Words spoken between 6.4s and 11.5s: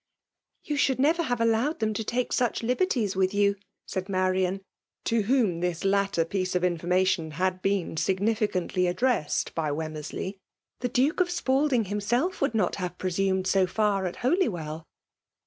of information had been significantly addressed by Wemmersley;" the Duke of